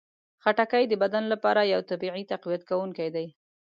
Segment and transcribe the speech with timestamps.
[0.43, 3.27] خټکی د بدن لپاره یو طبیعي تقویت کوونکی دی.